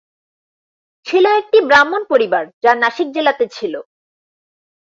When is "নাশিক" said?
2.75-3.07